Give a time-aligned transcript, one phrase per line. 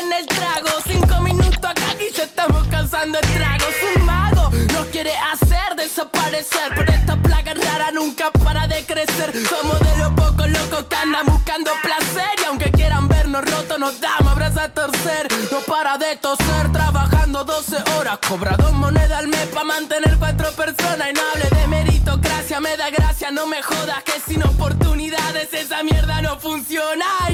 [0.00, 0.70] en el trago.
[0.84, 3.74] Cinco minutos acá y ya estamos causando estragos.
[3.96, 6.72] Un mago nos quiere hacer desaparecer.
[6.74, 9.32] Pero esta plaga rara nunca para de crecer.
[9.46, 12.30] Somos de los pocos locos que andan buscando placer.
[12.40, 15.28] Y aunque quieran vernos rotos, nos damos abrazos a torcer.
[15.52, 18.18] No para de toser, trabajando 12 horas.
[18.26, 21.08] Cobra dos monedas al mes para mantener cuatro personas.
[21.10, 23.30] Y no hable de meritocracia, me da gracia.
[23.30, 27.29] No me jodas que sin oportunidades esa mierda no funciona.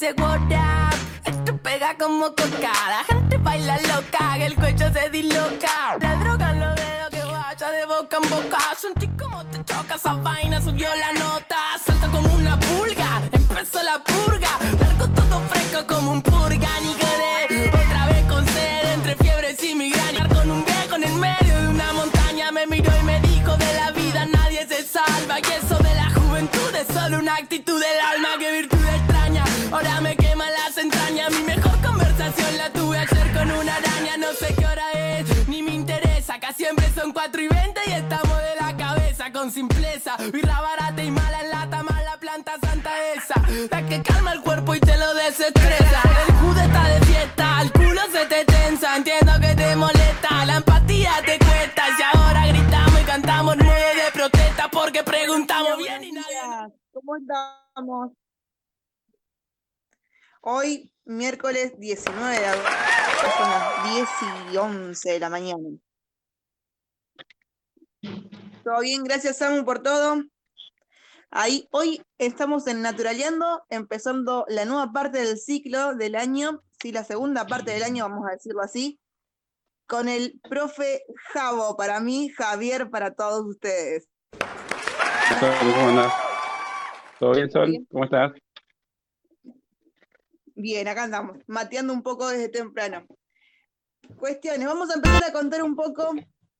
[0.00, 0.94] Dice up.
[1.26, 2.72] Esto pega como coca.
[2.88, 4.38] La gente baila loca.
[4.38, 5.98] El cuello se disloca.
[6.00, 8.58] La droga los dedos que vaya de boca en boca.
[8.78, 10.58] Sentí como te choca esa vaina.
[10.62, 11.58] Subió la nota.
[11.84, 13.20] Salta como una pulga.
[13.30, 14.48] Empezó la purga.
[14.80, 16.70] Largo todo fresco como un purga.
[16.80, 20.26] Ni Otra vez con sed entre fiebres y migraña.
[20.28, 22.50] Con un viejo en el medio de una montaña.
[22.52, 25.40] Me miró y me dijo de la vida nadie se salva.
[25.40, 28.38] Y eso de la juventud es solo una actitud del alma.
[28.38, 28.69] Que virtud
[39.50, 40.16] con simpleza.
[40.32, 43.34] Birra barata y mala en lata, mala planta santa esa.
[43.70, 46.02] La que calma el cuerpo y te lo desestresa.
[46.26, 48.96] El jude está de fiesta, el culo se te tensa.
[48.96, 51.82] Entiendo que te molesta, la empatía te cuesta.
[51.98, 56.72] Y ahora gritamos y cantamos nueve de protesta porque preguntamos bien y nadie.
[56.92, 58.12] ¿Cómo estamos?
[60.42, 62.70] Hoy, miércoles 19 de agosto,
[63.36, 64.08] son las 10
[64.52, 65.68] y 11 de la mañana.
[68.64, 70.22] Todo bien, gracias Samu por todo.
[71.30, 77.04] Ahí, hoy estamos en Naturaleando, empezando la nueva parte del ciclo del año, sí, la
[77.04, 79.00] segunda parte del año, vamos a decirlo así,
[79.86, 84.08] con el profe Javo para mí, Javier para todos ustedes.
[85.38, 86.12] ¿Cómo andás?
[87.18, 87.86] ¿Todo bien, Sol?
[87.90, 88.32] ¿Cómo estás?
[90.54, 93.06] Bien, acá andamos, mateando un poco desde temprano.
[94.18, 96.10] Cuestiones, vamos a empezar a contar un poco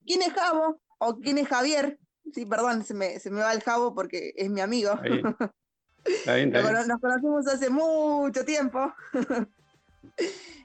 [0.06, 1.98] quién es Javo o quién es Javier.
[2.32, 4.92] Sí, perdón, se me, se me va el Javo porque es mi amigo.
[6.86, 8.92] Nos conocimos hace mucho tiempo.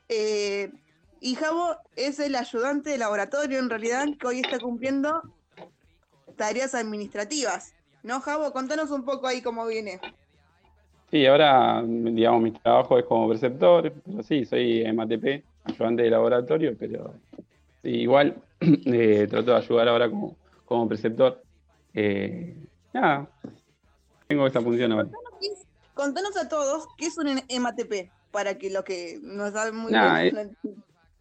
[0.07, 0.71] Eh,
[1.19, 5.23] y Javo es el ayudante de laboratorio en realidad que hoy está cumpliendo
[6.35, 7.73] tareas administrativas.
[8.03, 8.53] ¿No, Javo?
[8.53, 9.99] Contanos un poco ahí cómo viene.
[11.09, 16.75] Sí, ahora, digamos, mi trabajo es como preceptor, pero sí, soy MATP, ayudante de laboratorio,
[16.77, 17.15] pero
[17.81, 18.35] igual
[18.85, 21.41] eh, trato de ayudar ahora como, como preceptor.
[21.93, 22.55] Eh,
[22.93, 23.29] nada,
[24.27, 25.09] tengo esta función ahora.
[25.93, 27.27] Contanos, a todos qué es un
[27.61, 30.55] MATP, para que lo que no saben muy bien.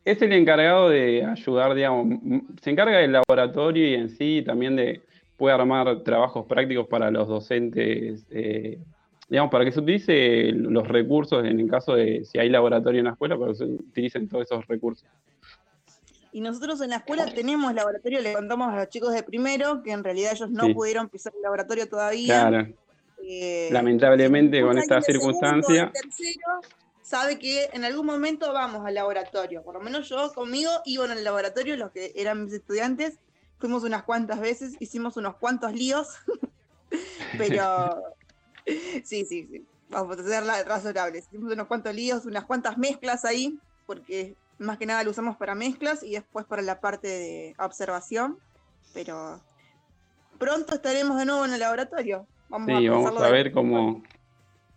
[0.03, 2.19] Es, es el encargado de ayudar, digamos,
[2.61, 5.03] se encarga del laboratorio y en sí también de
[5.37, 8.79] puede armar trabajos prácticos para los docentes eh,
[9.29, 13.07] digamos, para que se utilice los recursos en el caso de si hay laboratorio en
[13.07, 15.09] la escuela, para que se utilicen todos esos recursos.
[16.35, 19.93] Y nosotros en la escuela tenemos laboratorio, le contamos a los chicos de primero, que
[19.93, 22.49] en realidad ellos no pudieron pisar el laboratorio todavía.
[22.49, 22.75] Claro.
[23.23, 25.93] Eh, Lamentablemente con esta circunstancia.
[25.93, 26.61] tercero
[27.03, 29.63] sabe que en algún momento vamos al laboratorio.
[29.63, 33.21] Por lo menos yo conmigo iban al laboratorio, los que eran mis estudiantes,
[33.61, 36.09] fuimos unas cuantas veces, hicimos unos cuantos líos,
[37.39, 38.03] pero
[39.05, 39.65] sí, sí, sí.
[39.89, 41.21] Vamos a hacerla razonable.
[41.21, 43.57] Hicimos unos cuantos líos, unas cuantas mezclas ahí,
[43.87, 48.39] porque más que nada lo usamos para mezclas y después para la parte de observación.
[48.93, 49.41] Pero
[50.39, 52.27] pronto estaremos de nuevo en el laboratorio.
[52.49, 54.03] Vamos sí, a vamos a ver cómo,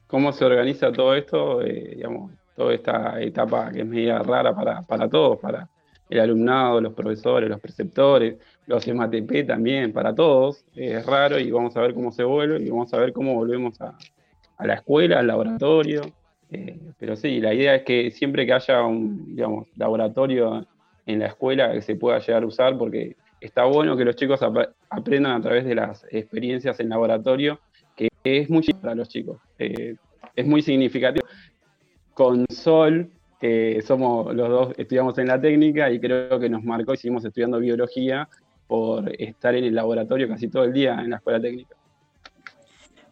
[0.08, 4.82] cómo se organiza todo esto, eh, digamos, toda esta etapa que es media rara para,
[4.82, 5.70] para todos, para
[6.10, 10.66] el alumnado, los profesores, los preceptores, los MATP también, para todos.
[10.76, 13.80] Es raro y vamos a ver cómo se vuelve y vamos a ver cómo volvemos
[13.82, 13.98] a,
[14.60, 16.02] la escuela, al laboratorio.
[16.52, 20.66] Eh, pero sí, la idea es que siempre que haya un digamos, laboratorio
[21.06, 24.42] en la escuela que se pueda llegar a usar, porque está bueno que los chicos
[24.90, 27.60] aprendan a través de las experiencias en laboratorio,
[27.96, 29.38] que es muy para los chicos.
[29.60, 29.96] Eh,
[30.36, 31.26] es muy significativo.
[32.14, 33.10] Con Sol,
[33.40, 37.24] que somos los dos, estudiamos en la técnica y creo que nos marcó y seguimos
[37.26, 38.28] estudiando biología
[38.68, 41.76] por estar en el laboratorio casi todo el día en la escuela técnica.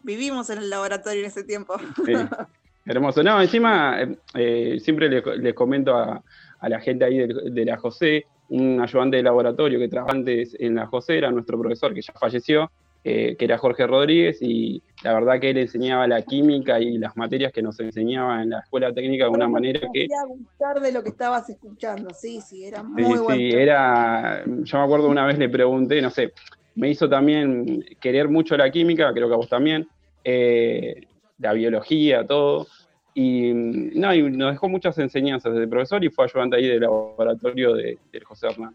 [0.02, 1.76] Vivimos en el laboratorio en ese tiempo.
[2.86, 3.22] Hermoso.
[3.22, 3.98] No, encima,
[4.34, 6.22] eh, siempre les, comento a,
[6.62, 10.86] la gente ahí de, la José, un ayudante de laboratorio que trabajaba antes en la
[10.86, 12.70] José, era nuestro profesor que ya falleció,
[13.02, 17.52] que era Jorge Rodríguez, y la verdad que él enseñaba la química y las materias
[17.52, 20.08] que nos enseñaba en la escuela técnica de una manera que...
[20.26, 23.34] gustar de lo que estabas escuchando, sí, sí, era muy sí, bueno.
[23.36, 26.32] Sí, era, yo me acuerdo una vez le pregunté, no sé,
[26.74, 29.88] me hizo también querer mucho la química, creo que a vos también,
[30.24, 31.06] eh,
[31.38, 32.66] la biología, todo,
[33.14, 37.74] y, no, y nos dejó muchas enseñanzas desde profesor y fue ayudante ahí del laboratorio
[37.74, 38.74] de, José Hernán.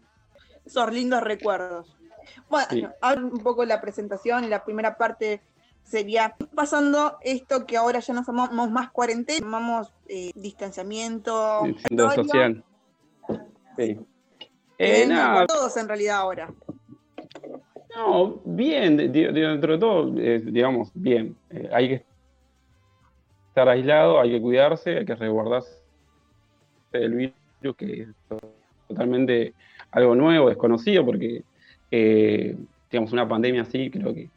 [0.64, 1.96] Esos lindos recuerdos.
[2.48, 5.40] Bueno, ahora un poco la presentación, la primera parte
[5.82, 11.62] sería pasando esto que ahora ya no somos más cuarentena, llamamos eh, distanciamiento,
[12.14, 12.64] social.
[13.76, 13.98] Sí.
[14.78, 15.46] Eh, nada.
[15.46, 16.52] todos en realidad ahora.
[17.94, 21.36] No, bien, dentro de todo, eh, digamos, bien.
[21.50, 22.04] Eh, hay que
[23.52, 25.76] estar aislado, hay que cuidarse, hay que resguardarse
[26.90, 28.08] del virus, que es
[28.88, 29.52] totalmente
[29.90, 31.42] algo nuevo, desconocido, porque,
[31.90, 34.30] digamos, una pandemia así creo que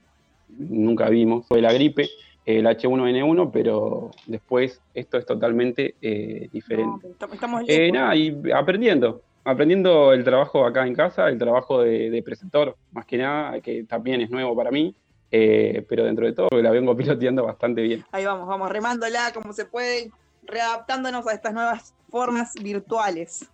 [0.49, 1.47] nunca vimos.
[1.47, 2.09] Fue la gripe,
[2.45, 7.07] el H1N1, pero después esto es totalmente eh, diferente.
[7.31, 12.75] estamos eh, nada, y aprendiendo, aprendiendo el trabajo acá en casa, el trabajo de, preceptor,
[12.91, 14.93] más que nada, que también es nuevo para mí,
[15.31, 18.05] eh, pero dentro de todo la vengo piloteando bastante bien.
[18.11, 20.11] Ahí vamos, vamos remándola como se puede,
[20.43, 23.45] readaptándonos a estas nuevas formas virtuales.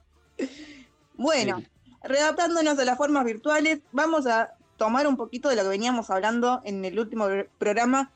[1.15, 1.61] Bueno,
[2.03, 6.61] readaptándonos a las formas virtuales, vamos a tomar un poquito de lo que veníamos hablando
[6.63, 7.27] en el último
[7.59, 8.11] programa,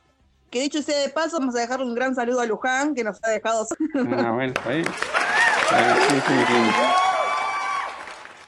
[0.50, 3.24] que dicho sea de paso, vamos a dejarle un gran saludo a Luján, que nos
[3.24, 3.68] ha dejado...
[3.94, 4.84] Ah, bueno, ahí.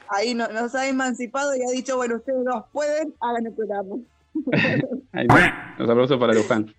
[0.08, 3.96] Ahí nos ha emancipado y ha dicho, bueno, ustedes dos pueden, hagan el programa.
[5.78, 6.74] Un aplauso para Luján.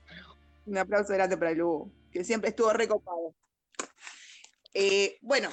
[0.66, 3.36] Un aplauso grande para Lu, que siempre estuvo recopado.
[4.74, 5.50] Eh, bueno,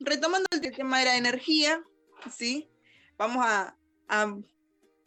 [0.00, 1.82] retomando el tema de la energía,
[2.30, 2.70] ¿sí?
[3.18, 3.76] Vamos a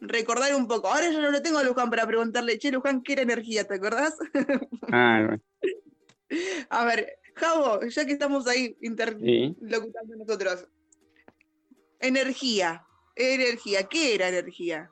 [0.00, 0.88] recordar un poco.
[0.88, 3.64] Ahora yo no lo tengo a Luján para preguntarle, che, Luján, ¿qué era energía?
[3.66, 4.16] ¿Te acordás?
[4.92, 5.36] Ah,
[6.70, 10.66] a ver, Javo, ya que estamos ahí interlocutando nosotros.
[12.00, 12.84] Energía,
[13.14, 14.90] energía, ¿qué era energía?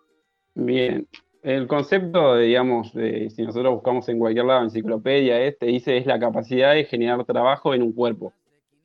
[0.54, 1.08] Bien,
[1.42, 6.18] el concepto, digamos, de, si nosotros buscamos en cualquier lado, enciclopedia, este dice es la
[6.18, 8.32] capacidad de generar trabajo en un cuerpo.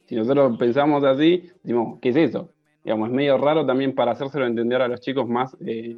[0.05, 2.49] Si nosotros pensamos así, decimos, ¿qué es eso?
[2.83, 5.95] digamos, es medio raro también para hacérselo entender a los chicos más eh,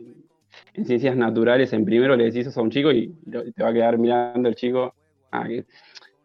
[0.73, 1.73] en ciencias naturales.
[1.73, 3.13] En primero le decís eso a un chico y
[3.55, 4.93] te va a quedar mirando el chico.
[5.31, 5.47] Ah,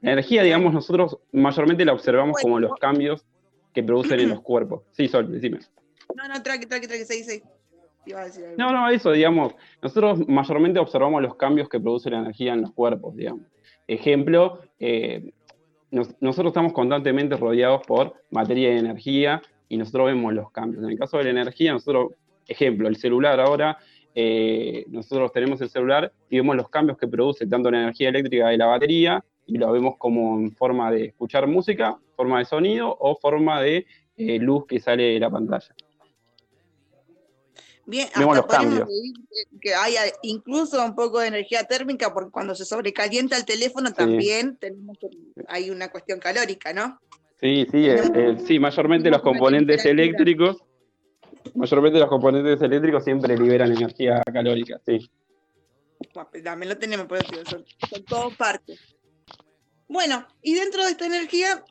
[0.02, 3.24] la energía, digamos, nosotros mayormente la observamos como los cambios
[3.72, 4.82] que producen en los cuerpos.
[4.92, 5.60] Sí, Sol, decime.
[6.14, 6.66] No, no, traque,
[8.56, 12.72] No, no, eso, digamos, nosotros mayormente observamos los cambios que produce la energía en los
[12.72, 13.46] cuerpos, digamos.
[13.86, 15.32] Ejemplo, eh,
[15.90, 20.84] nosotros estamos constantemente rodeados por materia y energía y nosotros vemos los cambios.
[20.84, 22.12] En el caso de la energía, nosotros,
[22.46, 23.78] ejemplo, el celular ahora,
[24.14, 28.48] eh, nosotros tenemos el celular y vemos los cambios que produce tanto la energía eléctrica
[28.48, 32.96] de la batería y lo vemos como en forma de escuchar música, forma de sonido
[32.98, 33.86] o forma de
[34.16, 35.74] eh, luz que sale de la pantalla.
[37.90, 38.88] Bien, vemos los cambios.
[39.60, 44.56] Que haya incluso un poco de energía térmica, porque cuando se sobrecalienta el teléfono también
[44.56, 44.96] tenemos
[45.48, 47.00] hay una cuestión calórica, ¿no?
[47.40, 50.58] Sí, sí, eh, eh, sí, mayormente los componentes eléctricos,
[51.54, 55.10] mayormente los componentes eléctricos siempre liberan energía calórica, sí.
[56.44, 58.78] También lo tenemos, por decir, son, son todos partes.
[59.88, 61.64] Bueno, y dentro de esta energía,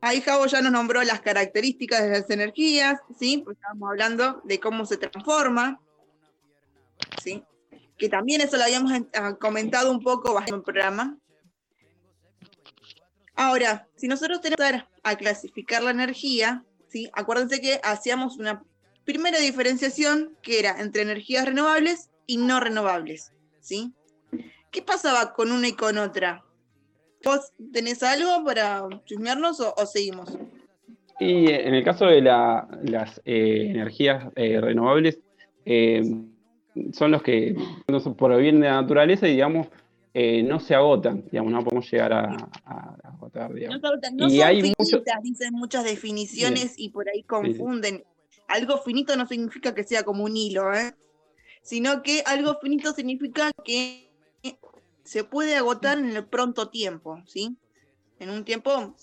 [0.00, 3.42] ahí Javo ya nos nombró las características de las energías, ¿sí?
[3.44, 5.80] Pues estábamos hablando de cómo se transforma,
[7.22, 7.42] ¿sí?
[7.96, 11.18] Que también eso lo habíamos ah, comentado un poco en el programa,
[13.40, 17.08] Ahora, si nosotros tenemos que a clasificar la energía, ¿sí?
[17.14, 18.62] acuérdense que hacíamos una
[19.06, 23.32] primera diferenciación que era entre energías renovables y no renovables.
[23.60, 23.94] ¿sí?
[24.70, 26.44] ¿Qué pasaba con una y con otra?
[27.24, 30.36] ¿Vos tenés algo para chusmearnos o, seguimos?
[31.18, 35.18] Y en el caso de las eh, energías eh, renovables,
[35.66, 36.02] eh,
[36.92, 37.54] son los que
[38.16, 39.66] por el bien de la naturaleza, digamos,
[40.12, 42.48] eh, no se agotan, digamos, no podemos llegar a,
[43.04, 43.80] agotar, digamos.
[44.14, 48.02] No, y son hay finitas, dicen muchas definiciones y por ahí confunden.
[48.48, 50.94] Algo finito no significa que sea como un hilo, ¿eh?
[51.62, 54.09] sino que algo finito significa que
[55.10, 57.56] se puede agotar en el pronto tiempo, ¿sí?
[58.20, 58.94] En un tiempo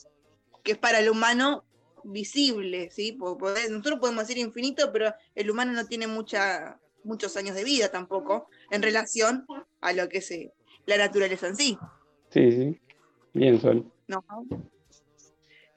[0.63, 1.65] que es para el humano
[2.05, 3.17] visible, ¿sí?
[3.19, 8.47] Nosotros podemos decir infinito, pero el humano no tiene mucha, muchos años de vida tampoco
[8.71, 9.45] en relación
[9.81, 10.53] a lo que se
[10.85, 11.77] la naturaleza en sí.
[12.29, 12.79] Sí, sí.
[13.33, 13.91] Bien, Sol.
[14.07, 14.23] No.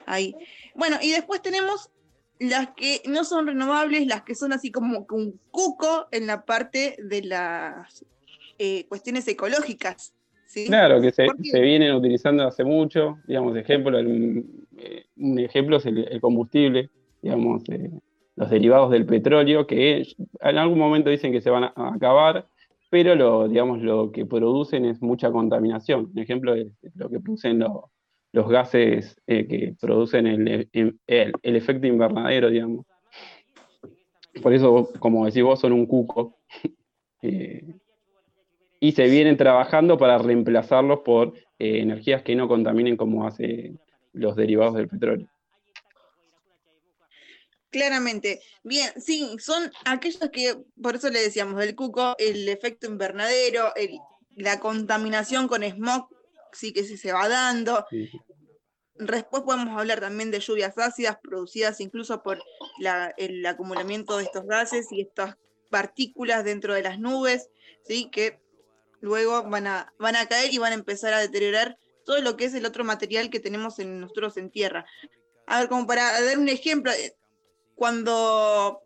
[0.05, 0.33] Ahí.
[0.75, 1.89] Bueno, y después tenemos
[2.39, 6.95] las que no son renovables, las que son así como un cuco en la parte
[7.03, 8.05] de las
[8.59, 10.13] eh, cuestiones ecológicas.
[10.51, 10.65] ¿Sí?
[10.65, 11.27] Claro, que se,
[11.61, 14.43] vienen utilizando hace mucho, digamos, ejemplo, el-
[14.77, 16.89] eh, un ejemplo es el, el combustible,
[17.21, 17.89] digamos, eh,
[18.35, 20.05] los derivados del petróleo, que
[20.41, 22.47] en algún momento dicen que se van a, acabar,
[22.89, 26.09] pero lo, digamos, lo que producen es mucha contaminación.
[26.13, 27.89] Un ejemplo es lo que producen lo-
[28.33, 32.85] los gases eh, que producen el, el- el efecto invernadero, digamos.
[34.41, 36.37] Por eso, como decís vos, son un cuco.
[37.23, 37.63] Eh,
[38.83, 43.75] y se vienen trabajando para reemplazarlos por eh, energías que no contaminen como hace
[44.11, 45.29] los derivados del petróleo.
[47.69, 48.41] Claramente.
[48.63, 53.97] Bien, sí, son aquellos que, por eso le decíamos, el cuco, el efecto invernadero, el-
[54.35, 56.09] la contaminación con smog,
[56.51, 57.85] sí que sí se va dando.
[57.89, 58.09] Sí.
[58.95, 62.41] Después podemos hablar también de lluvias ácidas producidas incluso por
[62.79, 65.37] la- el acumulamiento de estos gases y estas
[65.69, 67.49] partículas dentro de las nubes,
[67.85, 68.09] ¿sí?
[68.11, 68.41] que
[69.01, 72.45] luego van a, van a caer y van a empezar a deteriorar todo lo que
[72.45, 74.85] es el otro material que tenemos en nosotros en tierra.
[75.47, 77.15] A ver, como para dar un ejemplo, eh,
[77.75, 78.81] cuando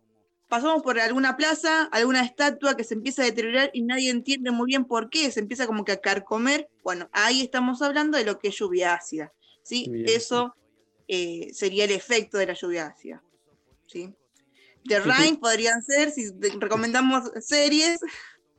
[0.48, 4.68] pasamos por alguna plaza, alguna estatua que se empieza a deteriorar y nadie entiende muy
[4.68, 8.40] bien por qué, se empieza como que a carcomer, bueno, ahí estamos hablando de lo
[8.40, 9.34] que es lluvia ácida.
[9.64, 9.88] ¿sí?
[9.90, 10.56] Bien, Eso
[11.08, 13.24] eh, sería el efecto de la lluvia ácida.
[13.88, 14.14] ¿sí?
[14.88, 15.00] The.
[15.00, 18.00] Rain podrían ser, si recomendamos series,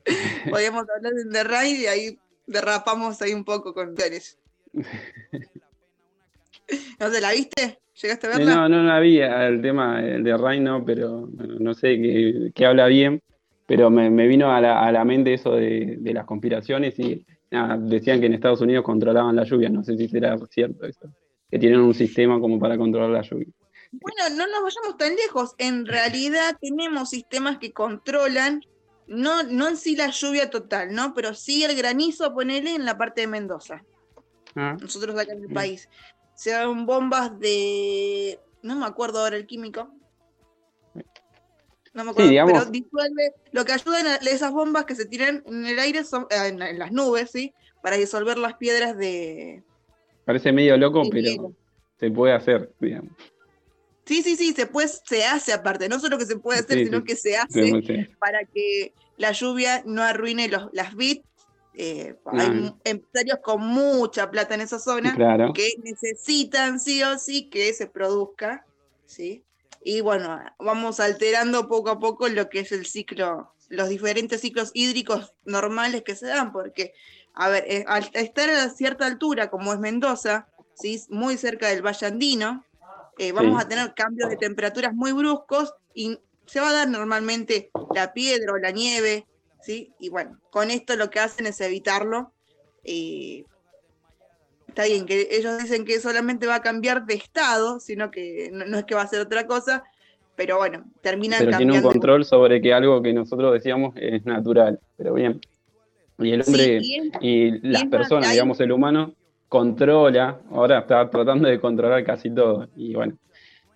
[0.51, 4.39] podríamos hablar de The Rain y ahí derrapamos ahí un poco con series.
[6.99, 7.79] ¿No te la viste?
[8.03, 8.55] ¿Llegaste a verla?
[8.55, 12.87] No, no la vi el tema de Reino, pero bueno, no sé qué, qué habla
[12.87, 13.23] bien,
[13.67, 17.25] pero me, me vino a la, a la mente eso de, de las conspiraciones y
[17.51, 21.09] nada, decían que en Estados Unidos controlaban la lluvia, no sé si será cierto eso,
[21.51, 23.49] que tienen un sistema como para controlar la lluvia.
[23.93, 25.55] Bueno, no nos vayamos tan lejos.
[25.59, 28.63] En realidad tenemos sistemas que controlan,
[29.07, 31.15] no, no en sí la lluvia total, ¿no?
[31.15, 33.85] Pero sí el granizo, ponele en la parte de Mendoza.
[34.55, 35.89] Ah, Nosotros acá en el país.
[36.35, 38.39] Se dan bombas de.
[38.63, 39.91] No me acuerdo ahora el químico.
[41.95, 43.33] No me acuerdo, digamos- pero disuelve.
[43.53, 46.61] Lo que ayudan a esas bombas que se tiran en el aire son eh, en,
[46.61, 47.55] en las nubes, ¿sí?
[47.83, 49.63] Para disolver las piedras de.
[50.25, 51.55] parece medio loco, pero
[51.99, 53.13] se puede hacer, digamos.
[54.07, 55.89] Sí, sí, sí, se, puede, se hace aparte.
[55.89, 57.05] No solo que se puede hacer, Sí, sino sí.
[57.05, 58.09] que se hace.
[58.21, 61.25] para que la lluvia no arruine los, las bits.
[61.79, 65.53] Eh, hay empresarios con mucha plata en esa zona Claro.
[65.53, 68.65] que necesitan sí o sí que se produzca,
[69.05, 69.43] ¿sí?
[69.85, 74.71] Y bueno, vamos alterando poco a poco lo que es el ciclo, los diferentes ciclos
[74.73, 76.95] hídricos normales que se dan, porque,
[77.35, 81.03] a ver, eh, al estar a cierta altura, como es Mendoza, ¿sí?
[81.11, 82.65] muy cerca del Valle Andino,
[83.19, 83.65] eh, vamos Sí.
[83.65, 88.53] a tener cambios de temperaturas muy bruscos y se va a dar normalmente la piedra
[88.53, 89.27] o la nieve,
[89.61, 89.93] ¿sí?
[89.99, 92.33] Y bueno, con esto lo que hacen es evitarlo.
[92.85, 93.45] eh,
[94.69, 98.65] está bien que ellos dicen que solamente va a cambiar de estado, sino que no,
[98.67, 99.83] no es que va a ser otra cosa,
[100.37, 101.89] pero bueno, terminan Pero tiene un cambiando.
[101.93, 105.41] control sobre que algo que nosotros decíamos es natural, pero bien.
[106.19, 109.15] Y el Sí, hombre y es- y las personas, digamos, el humano
[109.57, 112.69] controla, ahora está tratando de controlar casi todo.
[112.77, 113.17] Y bueno,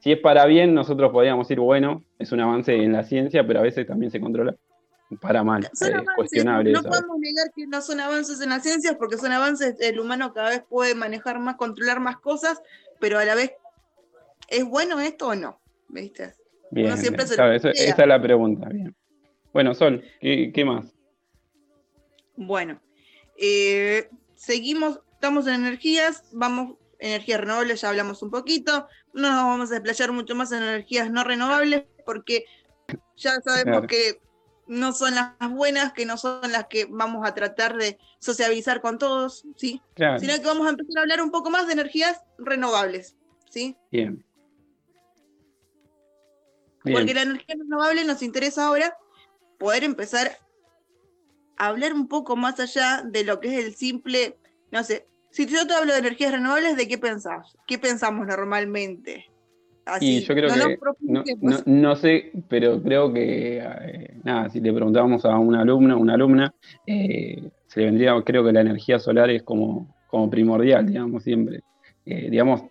[0.01, 3.61] si es para bien, nosotros podríamos decir, bueno, es un avance en la ciencia, pero
[3.61, 4.55] a veces también se controla
[5.23, 5.67] para mal.
[5.73, 9.33] son Es cuestionable no podemos negar que no son avances en las ciencias porque son
[9.33, 12.61] avances, el humano cada vez puede manejar más, controlar más cosas,
[12.99, 13.53] pero a la vez,
[14.49, 15.61] ¿es bueno esto o no?
[15.89, 16.35] ¿Viste?
[16.71, 17.29] Bien, siempre bien.
[17.29, 18.69] se Claro, esa es la pregunta.
[18.69, 18.95] Bien.
[19.53, 20.95] Bueno, Sol, ¿qué, qué más?
[22.37, 22.81] Bueno,
[23.37, 29.71] eh, seguimos, estamos en energías, vamos, energías renovables, ya hablamos un poquito, no nos vamos
[29.71, 32.47] a desplayar mucho más en energías no renovables porque
[33.19, 33.87] ya sabemos Claro.
[33.87, 34.23] que
[34.67, 38.97] no son las buenas, que no son las que vamos a tratar de sociabilizar con
[38.97, 39.83] todos, ¿sí?
[39.93, 43.15] Claro, Sino que vamos a empezar a hablar un poco más de energías renovables,
[43.51, 43.77] ¿sí?
[43.91, 44.25] bien.
[46.83, 46.97] Bien.
[46.97, 48.97] Porque la energía renovable nos interesa ahora
[49.59, 50.39] poder empezar
[51.59, 54.39] a hablar un poco más allá de lo que es el simple,
[54.71, 57.57] no sé, si yo te hablo de energías renovables, ¿de qué pensás?
[57.67, 59.27] ¿Qué pensamos normalmente?
[59.87, 61.67] Así, Y yo creo no que, no, profundicemos.
[61.67, 66.15] no- no sé, pero creo que, eh, nada, si le preguntábamos a un alumno, una
[66.15, 66.55] alumna,
[66.87, 71.61] eh, se le vendría, creo que la energía solar es como, como primordial, digamos, siempre.
[72.05, 72.63] Eh, digamos,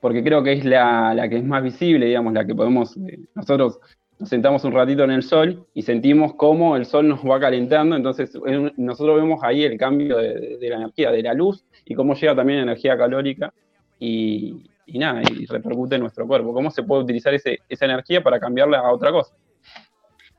[0.00, 3.18] porque creo que es la, la que es más visible, digamos, la que podemos, eh,
[3.34, 3.78] nosotros
[4.18, 7.96] nos sentamos un ratito en el sol y sentimos cómo el sol nos va calentando,
[7.96, 8.32] entonces
[8.76, 12.58] nosotros vemos ahí el cambio de la energía, de la luz, y cómo llega también
[12.58, 13.54] energía calórica,
[13.98, 16.52] y, y nada, y repercute en nuestro cuerpo.
[16.52, 19.34] ¿Cómo se puede utilizar ese- esa energía para cambiarla a otra cosa?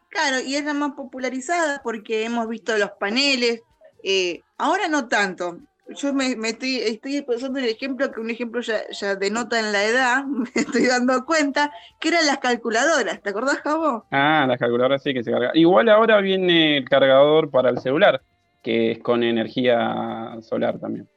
[0.10, 3.62] Claro, y es la más popularizada porque hemos visto los paneles,
[4.04, 5.58] Eh, ahora no tanto.
[5.90, 9.60] Yo me, me estoy, estoy pensando en el ejemplo, que un ejemplo ya, ya denota
[9.60, 13.22] en la edad, me estoy dando cuenta, que eran las calculadoras.
[13.22, 14.06] ¿Te acordás, Javo?
[14.12, 15.52] Ah, las calculadoras sí que se cargan.
[15.56, 18.22] Igual ahora viene el cargador para el celular,
[18.62, 21.10] que es con energía solar también.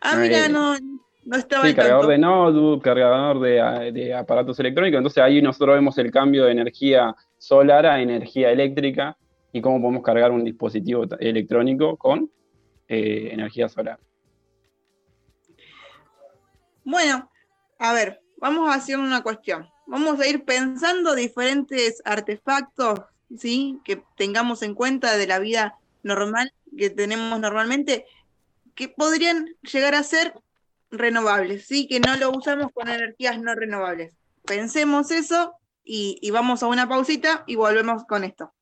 [0.00, 0.76] Ah, mira, Eh, no,
[1.24, 2.12] no estaba Sí, cargador tanto.
[2.12, 4.98] de notebook, cargador de, de aparatos electrónicos.
[4.98, 9.16] Entonces ahí nosotros vemos el cambio de energía solar a energía eléctrica
[9.52, 12.30] y cómo podemos cargar un dispositivo electrónico con
[12.88, 13.98] eh, energía solar.
[16.84, 17.30] Bueno,
[17.78, 19.68] a ver, vamos a hacer una cuestión.
[19.86, 23.00] Vamos a ir pensando diferentes artefactos,
[23.36, 23.78] ¿sí?
[23.84, 28.06] Que tengamos en cuenta de la vida normal que tenemos normalmente,
[28.78, 30.32] que podrían llegar a ser
[30.88, 31.88] renovables, ¿sí?
[31.88, 34.16] Que no lo usamos con energías no renovables.
[34.46, 38.54] Pensemos eso y, y vamos a una pausita y volvemos con esto.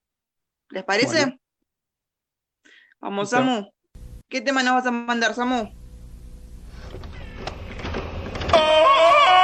[0.70, 1.18] ¿Les parece?
[1.18, 1.38] Bueno.
[2.98, 3.36] Vamos, Listo.
[3.36, 3.70] Samu.
[4.30, 5.70] ¿Qué tema nos vas a mandar, Samu?
[8.54, 9.36] Yours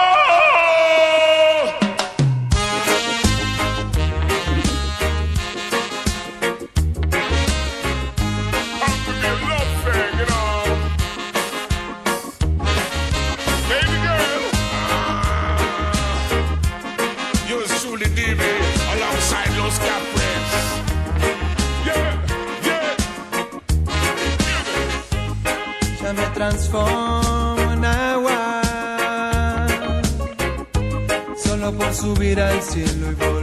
[26.43, 28.63] transformo en agua,
[31.37, 33.42] solo por subir al cielo y volver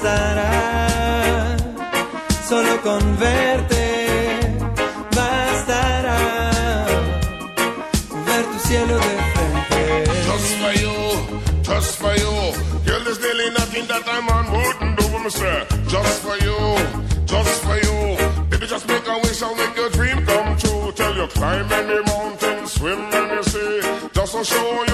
[0.00, 1.56] bastará
[2.48, 4.40] solo con verte
[5.14, 6.86] bastará
[8.26, 10.04] ver tu cielo de frente.
[10.26, 10.96] Just for you,
[11.62, 12.34] just for you.
[12.86, 15.66] Girl, there's nearly nothing that a man wouldn't do, say.
[15.86, 16.58] Just for you,
[17.26, 18.16] just for you.
[18.48, 20.92] Baby, just make a wish and make your dream come true.
[20.92, 23.80] Tell you climb any mountain, swim any sea.
[24.14, 24.89] Just to show you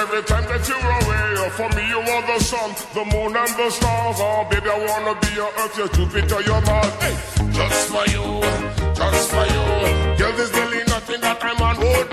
[0.00, 1.24] every time that you're away.
[1.44, 4.16] Uh, for me, you are the sun, the moon and the stars.
[4.18, 6.92] Oh, baby, I wanna be your Earth, your Jupiter, your Mars.
[7.04, 7.14] Hey,
[7.52, 8.26] just for you,
[9.00, 9.64] just for you.
[10.18, 12.09] Girl, there's really nothing that a man wouldn't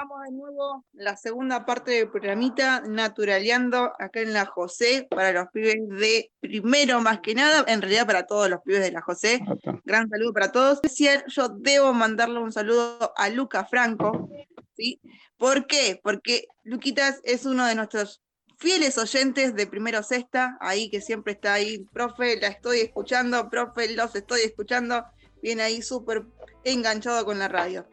[0.00, 5.48] Vamos de nuevo la segunda parte del programita Naturaleando acá en la José para los
[5.52, 9.42] pibes de primero más que nada, en realidad para todos los pibes de la José.
[9.84, 10.80] Gran saludo para todos.
[11.26, 14.30] Yo debo mandarle un saludo a Luca Franco,
[14.74, 15.02] ¿sí?
[15.36, 16.00] ¿Por qué?
[16.02, 18.22] Porque Luquitas es uno de nuestros
[18.56, 23.94] fieles oyentes de Primero Sexta, ahí que siempre está ahí, profe, la estoy escuchando, profe,
[23.94, 25.04] los estoy escuchando,
[25.42, 26.24] viene ahí súper
[26.64, 27.86] enganchado con la radio.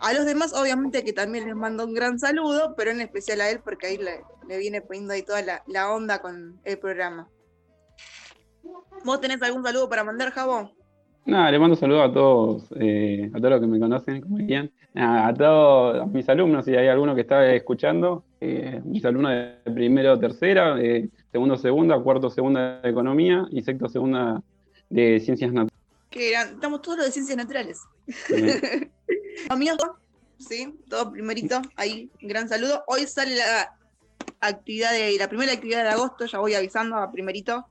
[0.00, 3.50] A los demás, obviamente, que también les mando un gran saludo, pero en especial a
[3.50, 7.28] él, porque ahí le, le viene poniendo ahí toda la, onda con el programa.
[9.04, 10.70] ¿Vos tenés algún saludo para mandar, Jabón?
[11.26, 14.70] Nada, le mando saludos a todos, eh, a todos los que me conocen, como dirían.
[14.94, 20.18] A todos mis alumnos, si hay alguno que está escuchando, eh, mis alumnos de primero,
[20.18, 24.42] tercera, de segundo, segunda, cuarto, segunda de economía y sexto, segunda
[24.88, 25.69] de ciencias naturales.
[26.10, 27.80] Que eran- estamos todos los de ciencias naturales.
[29.48, 29.78] Los míos,
[30.38, 32.82] sí, todo primerito, ahí, gran saludo.
[32.88, 33.72] Hoy sale la
[34.40, 37.64] actividad de, la primera actividad de agosto, ya voy avisando a primerito.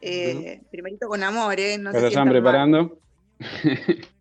[0.00, 1.78] eh, Primerito con amor, ¿eh?
[1.78, 2.98] No se están preparando.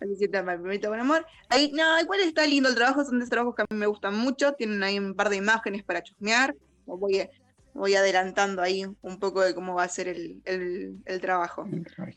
[0.00, 1.24] No se sientan mal, primerito con amor.
[1.48, 3.86] Ahí, no, igual está lindo el trabajo, son de esos trabajos que a mí me
[3.86, 4.52] gustan mucho.
[4.54, 6.56] Tienen ahí un par de imágenes para chusmear.
[6.86, 7.30] Voy, a-
[7.74, 11.64] voy adelantando ahí un poco de cómo va a ser el, el- el trabajo.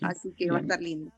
[0.01, 1.11] Así que va a estar lindo.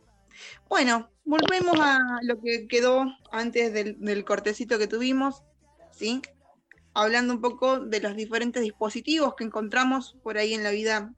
[0.69, 5.41] Bueno, volvemos a lo que quedó antes del, del cortecito que tuvimos,
[5.91, 6.21] ¿sí?
[6.93, 11.11] Hablando un poco de los diferentes dispositivos que encontramos por ahí en la vida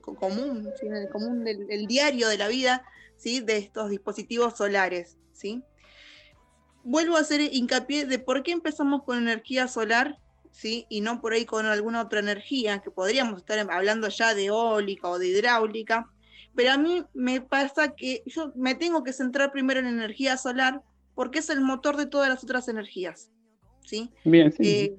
[0.00, 0.86] co- común, ¿sí?
[0.86, 2.82] en el común del el diario de la vida,
[3.16, 3.40] ¿sí?
[3.40, 5.62] De estos dispositivos solares, ¿sí?
[6.84, 10.18] Vuelvo a hacer hincapié de por qué empezamos con energía solar,
[10.56, 10.86] ¿sí?
[10.88, 15.08] Y no por ahí con alguna otra energía, que podríamos estar hablando ya de eólica
[15.08, 16.08] o de hidráulica,
[16.54, 20.80] pero a mí me pasa que yo me tengo que centrar primero en energía solar
[21.14, 23.30] porque es el motor de todas las otras energías,
[23.84, 24.10] ¿sí?
[24.24, 24.62] Bien, sí.
[24.64, 24.96] Eh,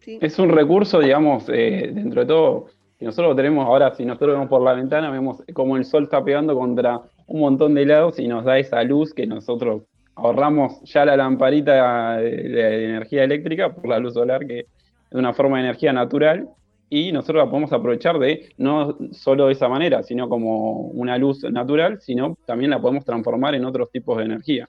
[0.00, 0.18] sí.
[0.20, 2.66] Es un recurso, digamos, eh, dentro de todo,
[2.98, 6.22] que nosotros tenemos ahora, si nosotros vemos por la ventana, vemos como el sol está
[6.22, 9.84] pegando contra un montón de lados y nos da esa luz que nosotros
[10.16, 14.66] ahorramos ya la lamparita de, energía eléctrica por la luz solar, que es
[15.12, 16.48] una forma de energía natural,
[16.88, 21.42] y nosotros la podemos aprovechar de no solo de esa manera, sino como una luz
[21.44, 24.68] natural, sino también la podemos transformar en otros tipos de energía.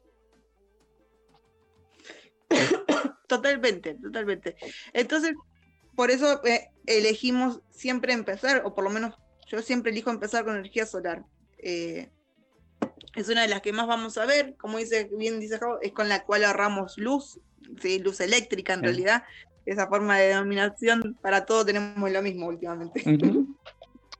[3.27, 4.55] Totalmente, totalmente.
[4.93, 5.35] Entonces,
[5.97, 9.15] por eso eh, elegimos siempre empezar, o por lo menos
[9.47, 11.25] yo siempre elijo empezar con energía solar.
[11.57, 12.09] Eh,
[13.17, 15.91] es una de las que más vamos a ver, como dice bien dice Javo, es
[15.91, 17.39] con la cual ahorramos luz,
[17.81, 17.99] ¿sí?
[17.99, 18.85] luz eléctrica en Sí.
[18.85, 19.23] realidad.
[19.65, 23.01] Esa forma de denominación para todo tenemos lo mismo últimamente.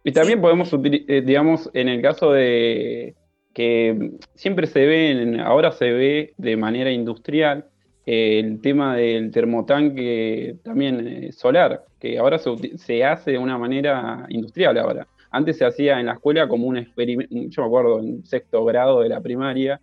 [0.03, 3.13] Y también podemos utilizar, digamos, en el caso de
[3.53, 7.65] que siempre se ve, ahora se ve de manera industrial,
[8.05, 13.57] eh, el tema del termotanque también eh, solar, que ahora se, se hace de una
[13.57, 15.07] manera industrial ahora.
[15.37, 19.01] Antes se hacía en la escuela como un experimento, yo me acuerdo en sexto grado
[19.01, 19.79] de la primaria,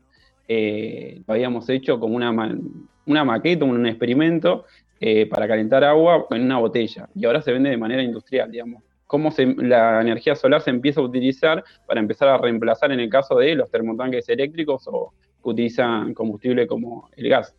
[0.49, 2.57] eh, lo habíamos hecho como una, ma-
[3.07, 4.65] una maqueta, un experimento
[5.01, 7.09] eh, para calentar agua en una botella.
[7.15, 8.83] Y ahora se vende de manera industrial, digamos.
[9.07, 13.09] Cómo se- la energía solar se empieza a utilizar para empezar a reemplazar en el
[13.09, 15.13] caso de los termotanques eléctricos o
[15.43, 17.55] que utilizan combustible como el gas.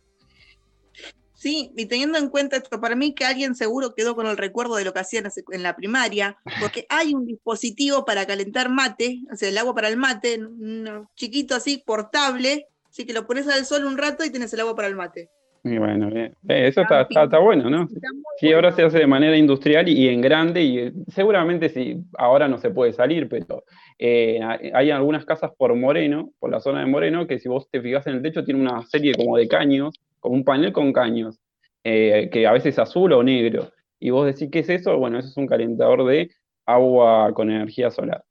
[1.36, 4.76] Sí, y teniendo en cuenta esto, para mí que alguien seguro quedó con el recuerdo
[4.76, 9.36] de lo que hacían en la primaria, porque hay un dispositivo para calentar mate, o
[9.36, 13.66] sea, el agua para el mate, un chiquito así, portable, así que lo pones al
[13.66, 15.28] sol un rato y tienes el agua para el mate.
[15.62, 16.08] Y bueno.
[16.14, 17.82] Eh, eso está, está, está bueno, ¿no?
[17.82, 21.68] Está Sí, ahora se hace de manera industrial y, y en grande, y eh, seguramente
[21.68, 23.64] sí, ahora no se puede salir, pero
[23.98, 27.68] eh, hay hay algunas casas por Moreno, por la zona de Moreno, que si vos
[27.70, 30.92] te fijas en el techo tiene una serie como de caños, como un panel con
[30.92, 31.38] caños,
[31.84, 33.70] eh, que a veces es azul o negro.
[33.98, 34.98] y vos decís, ¿qué es eso?
[34.98, 36.30] Bueno, eso es un calentador de
[36.66, 38.22] agua con energía solar.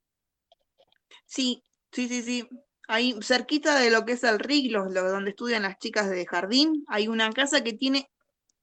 [1.26, 2.48] Sí, sí, sí, sí.
[2.88, 6.26] Ahí cerquita de lo que es el RIC, los- lo- donde estudian las chicas de
[6.28, 8.08] jardín, hay una casa que tiene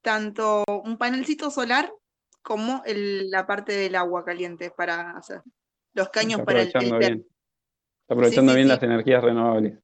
[0.00, 1.92] tanto un panelcito solar
[2.42, 5.42] como el- la parte del agua caliente para hacer
[5.94, 7.26] los caños para el, el
[8.08, 8.74] aprovechando sí, bien sí.
[8.74, 9.78] las energías renovables.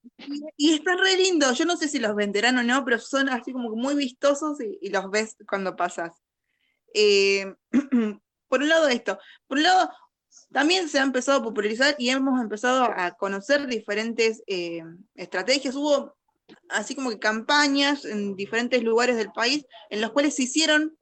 [0.56, 3.52] Y están re lindos, yo no sé si los venderán o no, pero son así
[3.52, 6.22] como muy vistosos y, y los ves cuando pasas.
[6.94, 7.54] Eh,
[8.48, 9.90] por un lado esto, por un lado
[10.52, 14.82] también se ha empezado a popularizar y hemos empezado a conocer diferentes eh,
[15.14, 15.74] estrategias.
[15.74, 16.16] Hubo
[16.70, 20.96] así como que campañas en diferentes lugares del país en los cuales se hicieron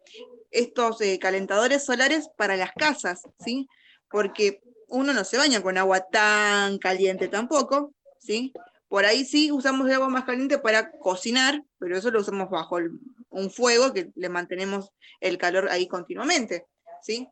[0.50, 3.68] estos eh, calentadores solares para las casas, ¿sí?
[4.10, 8.52] Porque uno no se baña con agua tan caliente tampoco, ¿sí?
[8.88, 12.78] Por ahí sí usamos el agua más caliente para cocinar, pero eso lo usamos bajo
[12.78, 12.92] el-
[13.30, 16.66] un fuego que le mantenemos el calor ahí continuamente,
[17.02, 17.28] ¿sí?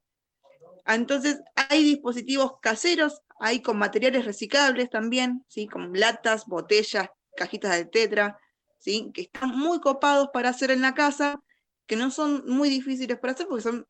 [0.87, 5.67] Entonces, hay dispositivos caseros, hay con materiales reciclables también, ¿sí?
[5.67, 8.39] Como latas, botellas, cajitas de tetra,
[8.79, 9.11] ¿sí?
[9.15, 11.41] Que están muy copados para hacer en la casa,
[11.87, 13.87] que no son muy difíciles para hacer porque son,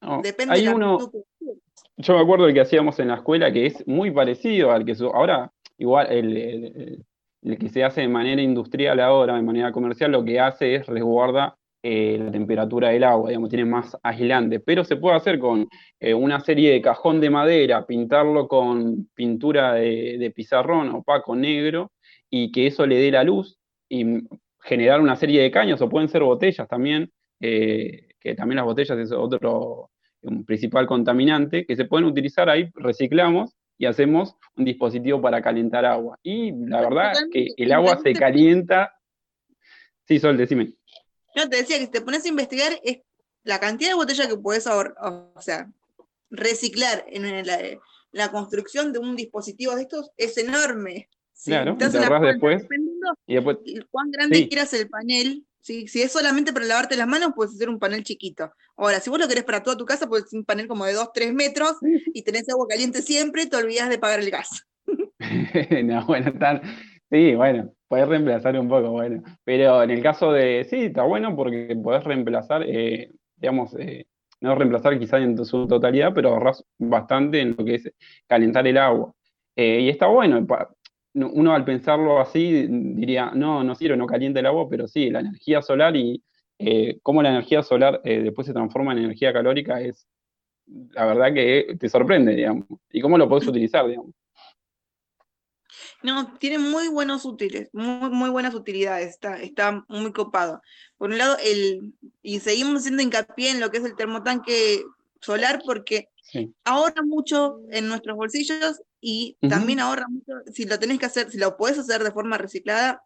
[0.00, 1.52] No, depende hay de la uno, que.
[1.96, 4.94] Yo me acuerdo del que hacíamos en la escuela, que es muy parecido al que
[5.12, 7.04] ahora, igual el, el- el-
[7.44, 10.86] el que se hace de manera industrial ahora, de manera comercial, lo que hace es
[10.86, 15.68] resguarda eh, la temperatura del agua, digamos, tiene más aislante, pero se puede hacer con
[15.98, 21.90] eh, una serie de cajón de madera, pintarlo con pintura de, de pizarrón opaco negro,
[22.30, 23.58] y que eso le dé la luz,
[23.88, 24.20] y
[24.60, 28.96] generar una serie de caños, o pueden ser botellas también, eh, que también las botellas
[28.98, 29.90] es otro
[30.22, 35.84] un principal contaminante, que se pueden utilizar ahí, reciclamos y hacemos un dispositivo para calentar
[35.84, 36.18] agua.
[36.22, 38.94] Y la verdad que el agua se calienta.
[40.06, 40.74] Sí, Sol, decime.
[41.34, 43.00] No, te decía que si te pones a investigar, es
[43.44, 45.70] la cantidad de botellas que puedes o sea,
[46.30, 47.58] reciclar en la,
[48.12, 51.08] la construcción de un dispositivo de estos es enorme.
[51.32, 51.50] ¿sí?
[51.50, 52.64] Claro, Te después.
[53.26, 54.48] Y después, de cuán grande Sí.
[54.48, 55.88] quieras el panel, ¿sí?
[55.88, 58.52] si es solamente para lavarte las manos, puedes hacer un panel chiquito.
[58.76, 61.12] Ahora, si vos lo querés para toda tu casa, puedes un panel como de 2,
[61.14, 61.76] 3 metros
[62.12, 64.66] y tenés agua caliente siempre y te olvidas de pagar el gas.
[65.84, 66.60] no, bueno, están,
[67.10, 69.22] sí, bueno, podés reemplazar un poco, bueno.
[69.44, 74.06] Pero en el caso de, sí, está bueno porque podés reemplazar, eh, digamos, eh,
[74.40, 77.90] no reemplazar quizá en su totalidad, pero ahorrás bastante en lo que es
[78.26, 79.14] calentar el agua.
[79.54, 80.44] Eh, y está bueno,
[81.14, 85.20] uno al pensarlo así diría, no, no sirve, no calienta el agua, pero sí, la
[85.20, 86.22] energía solar y
[86.58, 90.06] eh, cómo la energía solar eh, después se transforma en energía calórica es,
[90.66, 92.66] la verdad que te sorprende, digamos.
[92.90, 94.14] Y cómo lo podés utilizar, digamos.
[96.02, 100.60] No, tiene muy buenos útiles, muy, muy buenas utilidades, está, está muy copado.
[100.98, 104.82] Por un lado, el, y seguimos haciendo hincapié en lo que es el termotanque
[105.20, 106.54] solar porque Sí.
[106.64, 111.36] ahorra mucho en nuestros bolsillos y también ahorra mucho, si lo tenés que hacer, si
[111.36, 113.02] lo podés hacer de forma reciclada,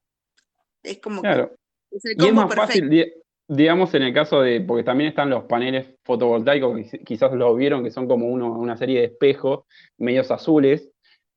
[0.82, 1.52] es como que Claro.
[1.90, 2.66] es el Y es combo más perfecto.
[2.66, 3.12] fácil, di-
[3.48, 7.54] digamos, en el caso de, porque también están los paneles fotovoltaicos, que qui- quizás lo
[7.54, 9.64] vieron, que son como uno- una serie de espejos
[9.96, 10.90] medios azules,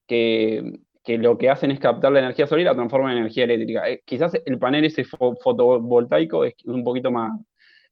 [0.06, 3.46] que, que lo que hacen es captar la energía solar y la transforman en energía
[3.46, 3.90] eléctrica.
[3.90, 7.32] Eh, quizás el panel ese fo- fotovoltaico es un poquito más,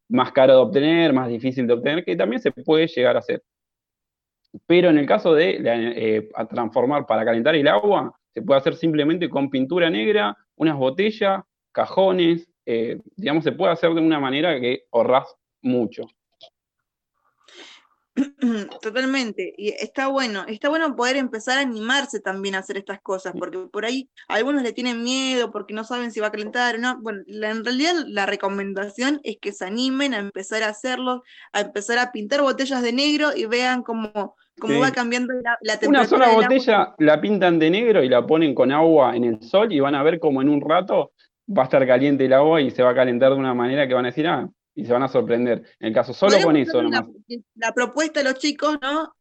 [0.10, 3.42] más caro de obtener, más difícil de obtener, que también se puede llegar a hacer.
[4.66, 9.30] Pero en el caso de eh, transformar para calentar el agua, se puede hacer simplemente
[9.30, 14.84] con pintura negra, unas botellas, cajones, eh, digamos, se puede hacer de una manera que
[14.92, 16.08] ahorrás mucho.
[18.82, 23.34] Totalmente, y está bueno, está bueno poder empezar a animarse también a hacer estas cosas,
[23.38, 26.78] porque por ahí algunos le tienen miedo porque no saben si va a calentar o
[26.80, 27.00] no.
[27.02, 31.62] Bueno, la- en realidad la recomendación es que se animen a empezar a hacerlo, a
[31.62, 34.80] empezar a pintar botellas de negro y vean cómo, cómo Sí.
[34.80, 36.48] va cambiando la, la Una temperatura sola del agua.
[36.48, 39.96] botella la pintan de negro y la ponen con agua en el sol y van
[39.96, 41.12] a ver como en un rato
[41.56, 43.94] va a estar caliente el agua y se va a calentar de una manera que
[43.94, 45.64] van a decir, ah, y se van a sorprender.
[45.80, 47.06] En el caso solo con eso nomás.
[47.28, 47.38] La,
[47.68, 49.12] la propuesta a los chicos, ¿no?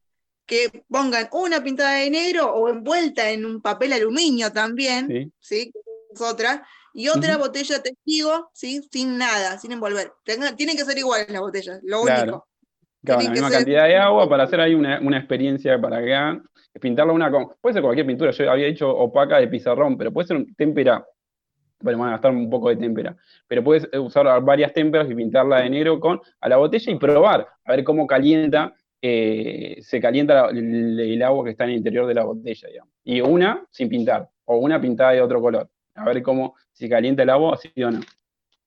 [0.44, 5.32] Que pongan una pintada de negro o envuelta en un papel aluminio también, Sí.
[5.40, 5.72] ¿sí?
[6.12, 7.46] Es otra, y otra Ujú.
[7.46, 8.80] botella testigo, ¿sí?
[8.92, 10.12] Sin nada, sin envolver.
[10.24, 12.22] Tengan- tienen que ser iguales las botellas, lo Claro.
[12.22, 12.46] único.
[13.04, 16.14] Claro, la misma ser- cantidad de agua para hacer ahí una, una experiencia para que
[16.14, 16.42] hagan,
[16.80, 20.28] pintarla una con, puede ser cualquier pintura, yo había dicho opaca de pizarrón, pero puede
[20.28, 21.04] ser un témpera,
[21.80, 25.14] bueno, van a gastar un poco de témpera, pero puedes eh, usar varias témperas y
[25.14, 30.00] pintarla de negro con a la botella y probar, a ver cómo calienta, eh, se
[30.00, 32.92] calienta la- el, el agua que está en el interior de la botella, digamos.
[33.04, 37.22] Y una sin pintar, o una pintada de otro color, a ver cómo, si calienta
[37.22, 38.00] el agua, sí o no.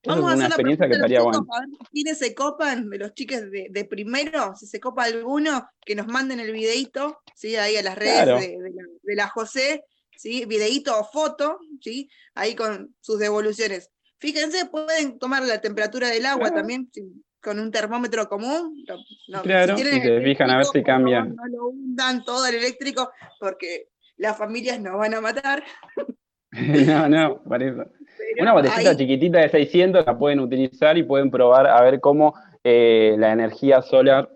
[0.06, 1.40] Vamos es a una hacer la experiencia que estaría buena.
[1.40, 5.04] chicos, a ver quiénes se copan de los chiques de, de primero, si se copa
[5.04, 7.56] alguno, que nos manden el videito, ¿sí?
[7.56, 8.40] Ahí a las redes Claro.
[8.40, 9.84] de, de la, de la José,
[10.20, 10.44] ¿sí?
[10.44, 12.08] Videito o foto, ¿sí?
[12.34, 13.90] Ahí con sus devoluciones.
[14.18, 16.56] Fíjense, pueden tomar la temperatura del agua Claro.
[16.56, 17.02] también, sí,
[17.42, 18.84] con un termómetro común.
[19.28, 21.24] no- Claro, tienen y fijan a ver si por favor, cambia.
[21.24, 25.64] No lo hundan todo el eléctrico, porque las familias nos van a matar.
[26.52, 27.84] no, no, por eso.
[27.86, 31.98] pero Una botellita ahí- chiquitita de 600 la pueden utilizar y pueden probar a ver
[32.00, 34.28] cómo eh, la energía solar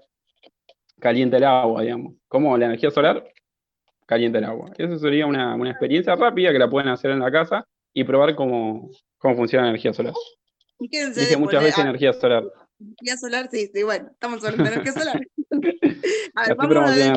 [0.98, 2.14] calienta el agua, digamos.
[2.28, 3.22] Cómo la energía solar
[4.06, 4.70] calienta el agua.
[4.76, 8.34] Eso sería una, una experiencia rápida que la pueden hacer en la casa y probar
[8.34, 10.12] cómo, cómo funciona la energía solar.
[10.78, 12.44] fíjense Dije de muchas poner- veces ah, energía solar.
[12.80, 15.20] Energía solar, sí, sí, bueno, estamos hablando de energía solar.
[16.34, 17.12] a ver, vamos a ver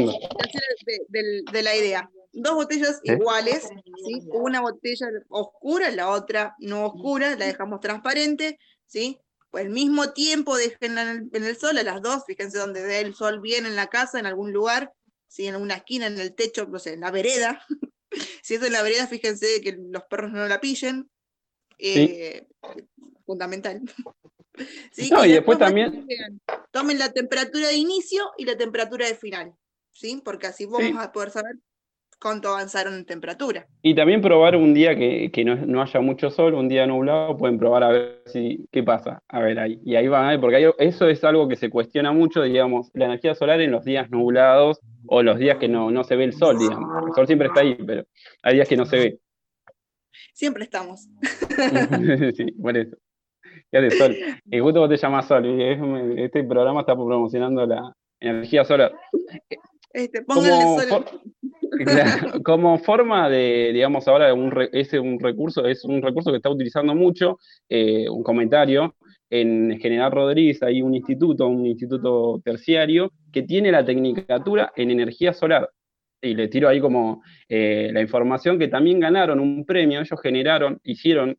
[0.86, 2.10] de, del- de la idea.
[2.34, 3.14] Dos botellas ¿Eh?
[3.14, 3.68] iguales,
[4.06, 4.22] ¿sí?
[4.32, 9.18] Una botella oscura, la otra no oscura, la dejamos transparente, ¿sí?
[9.50, 12.84] Pues al mismo tiempo déjenla en el, en el sol a las dos, fíjense donde
[12.84, 14.92] dé el sol bien en la casa, en algún lugar,
[15.28, 15.48] ¿sí?
[15.48, 17.64] En una esquina, en el techo, no sé, en la vereda.
[18.42, 21.10] si es en la vereda, fíjense que los perros no la pillen.
[21.78, 22.48] eh,
[23.26, 23.82] Fundamental.
[24.92, 25.10] ¿Sí?
[25.12, 26.08] No, y después bueno, también-
[26.72, 29.54] Tomen la temperatura de inicio y la temperatura de final,
[29.92, 30.22] ¿sí?
[30.24, 31.56] Porque así vamos a poder saber
[32.20, 33.68] cuánto avanzaron en temperatura.
[33.82, 37.38] Y también probar un día que, que no, no haya mucho sol, un día nublado,
[37.38, 39.22] pueden probar a ver si qué pasa.
[39.28, 39.80] A ver ahí.
[39.86, 42.90] Y ahí van a ver, porque hay- eso es algo que se cuestiona mucho, digamos,
[42.94, 46.26] la energía solar en los días nublados o los días que no, no se ve
[46.26, 47.08] el sol, digamos.
[47.08, 48.04] El sol siempre está ahí, pero
[48.44, 49.20] hay días que no se ve.
[50.34, 51.08] Siempre estamos.
[52.36, 52.96] sí, por eso.
[53.72, 54.16] ¿Qué hace sol?
[54.46, 55.46] Y justo vos te llamás sol.
[55.46, 58.94] y Este programa está promocionando la energía solar.
[59.98, 60.90] Este, Como, pónganle sol.
[60.90, 61.22] for-
[61.86, 66.38] claro, como forma de, digamos, ahora un re- es un recurso, es un recurso que
[66.38, 68.96] está utilizando mucho, eh, un comentario,
[69.30, 75.34] en General Rodríguez hay un instituto, un instituto terciario, que tiene la tecnicatura en energía
[75.34, 75.70] solar.
[76.22, 80.80] Y le tiro ahí como eh, la información que también ganaron un premio, ellos generaron,
[80.84, 81.38] hicieron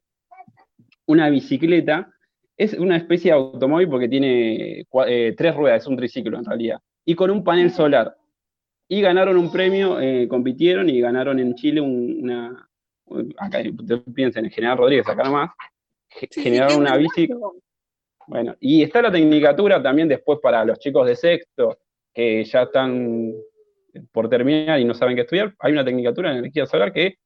[1.07, 2.11] una bicicleta,
[2.57, 6.79] es una especie de automóvil porque tiene eh, tres ruedas, es un triciclo en realidad,
[7.05, 8.15] y con un panel solar
[8.89, 12.69] y ganaron un premio, eh, compitieron y ganaron en Chile un- una,
[13.39, 15.51] acá ustedes piensen en General Rodríguez, acá nomás,
[16.31, 17.29] Sí, generaron una bici,
[18.27, 21.79] bueno, y está la tecnicatura también después para los chicos de sexto,
[22.13, 23.33] que ya están
[24.13, 27.17] por terminar y no saben qué estudiar, hay una tecnicatura en energía solar que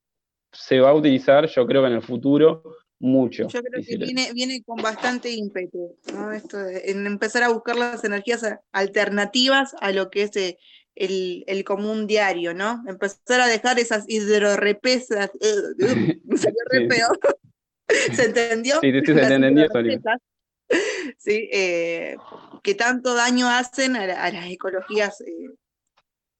[0.52, 2.62] se va a utilizar, yo creo que en el futuro,
[2.98, 3.48] mucho.
[3.48, 6.30] Yo creo que viene, viene con bastante ímpetu, ¿no?
[6.32, 10.58] Esto de- en empezar a buscar las energías alternativas a lo que es eh,
[10.94, 12.82] el, el común diario, ¿no?
[12.86, 15.78] Empezar a dejar esas hidrorepesas, uh,
[16.36, 16.88] salió re.
[18.14, 18.80] ¿Se entendió?
[18.80, 19.68] Sí, sí, sí, se entendió,
[21.18, 22.16] Sí, eh,
[22.62, 25.50] que tanto daño hacen a, la- a las ecologías eh,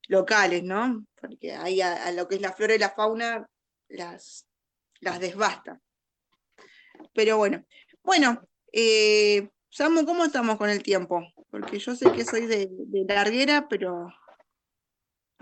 [0.09, 1.05] locales, ¿no?
[1.21, 3.47] Porque ahí a, a lo que es la flora y la fauna
[3.89, 4.47] las,
[5.01, 5.81] las desbasta.
[7.15, 7.65] Pero bueno,
[8.03, 11.23] bueno, eh, Samu, ¿cómo estamos con el tiempo?
[11.51, 14.09] Porque yo sé que soy de, de larguera, pero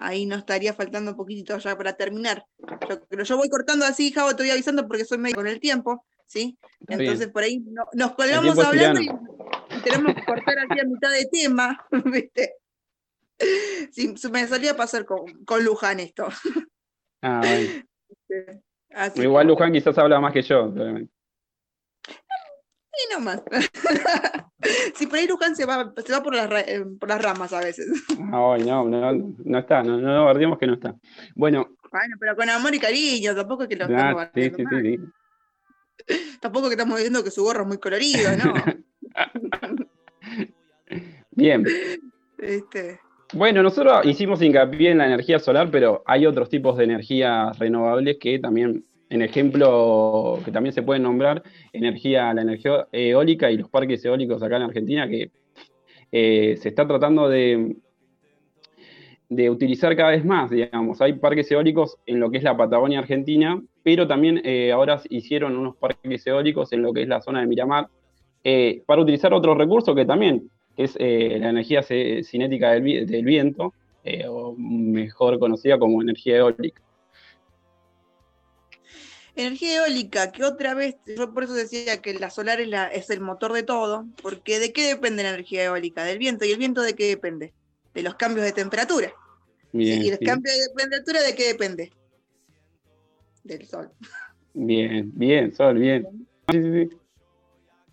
[0.01, 2.45] ahí nos estaría faltando un poquitito ya para terminar.
[2.89, 5.61] Yo, pero yo voy cortando así, Javo, te voy avisando porque soy medio con el
[5.61, 6.59] tiempo, ¿sí?
[6.81, 7.01] Está bien.
[7.01, 9.11] Entonces por ahí no- nos colgamos hablando y,
[9.85, 12.55] tenemos que cortar aquí a mitad de tema, ¿viste?
[13.93, 16.29] Sí, me solía pasar con, con Luján esto.
[17.23, 17.85] Ah, bueno.
[18.93, 21.13] Así Igual Luján quizás habla más que yo, probablemente.
[23.09, 23.43] Y nomás.
[24.95, 27.61] Si por ahí Luján se va, se va por, las, eh, por las ramas a
[27.61, 27.87] veces.
[28.11, 30.95] Ay, no, no, no está, no, no guardemos que no está.
[31.35, 34.57] Bueno, Bueno, pero con amor y cariño, tampoco es que lo ah, estamos sí, bardeando
[34.59, 34.83] sí, mal.
[34.83, 35.01] sí, sí.
[36.41, 38.55] Tampoco que estamos diciendo que su gorro es muy colorido, ¿no?
[41.31, 41.65] Bien.
[42.39, 43.01] Este,
[43.33, 48.19] Bueno, nosotros hicimos hincapié en la energía solar, pero hay otros tipos de energías renovables
[48.21, 51.43] que también, en ejemplo, que también se pueden nombrar,
[51.73, 55.33] energía, la energía eólica y los parques eólicos acá en Argentina, que
[56.13, 57.75] eh, se está tratando de,
[59.29, 61.01] de utilizar cada vez más, digamos.
[61.01, 65.57] Hay parques eólicos en lo que es la Patagonia Argentina, pero también eh, ahora hicieron
[65.57, 67.89] unos parques eólicos en lo que es la zona de Miramar,
[68.45, 73.75] eh, para utilizar otro recurso que también es la energía cinética del, del viento,
[74.29, 76.81] o mejor conocida como energía eólica.
[79.35, 83.11] Energía eólica, que otra vez, yo por eso decía que la solar es, la- es
[83.11, 86.05] el motor de todo, porque ¿de qué depende la energía eólica?
[86.05, 86.45] Del viento.
[86.45, 87.55] ¿Y el viento de qué depende?
[87.95, 89.13] De los cambios de temperatura.
[89.73, 90.25] Bien, ¿Y el sí.
[90.25, 91.93] cambio de temperatura de qué depende?
[93.45, 93.91] Del sol.
[94.53, 96.07] bien, bien, Sol, bien.
[96.51, 96.97] Sí, sí, sí.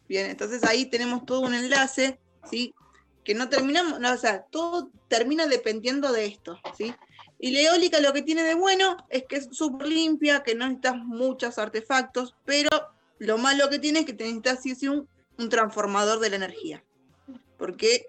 [0.07, 2.19] Bien, entonces ahí tenemos todo un enlace,
[2.49, 2.73] ¿sí?
[3.23, 6.93] Que no terminamos, no, o sea, todo termina dependiendo de esto, ¿sí?
[7.39, 10.65] Y la eólica lo que tiene de bueno es que es súper limpia, que no
[10.65, 12.69] necesitas muchos artefactos, pero
[13.19, 15.07] lo malo que tiene es que te necesitas sí, sí, un,
[15.37, 16.83] un transformador de la energía.
[17.57, 18.07] Porque